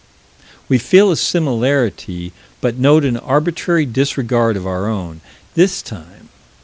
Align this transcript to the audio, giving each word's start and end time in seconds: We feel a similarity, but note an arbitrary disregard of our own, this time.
We 0.67 0.79
feel 0.79 1.11
a 1.11 1.15
similarity, 1.15 2.33
but 2.59 2.75
note 2.79 3.05
an 3.05 3.17
arbitrary 3.17 3.85
disregard 3.85 4.57
of 4.57 4.65
our 4.65 4.87
own, 4.87 5.21
this 5.53 5.83
time. 5.83 6.29